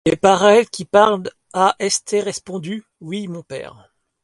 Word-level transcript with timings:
Et 0.05 0.15
par 0.15 0.43
elle 0.47 0.67
qui 0.67 0.85
parle 0.85 1.25
ha 1.53 1.75
esté 1.77 2.21
respondu: 2.21 2.83
Oui, 3.01 3.27
mon 3.27 3.43
père. 3.43 3.91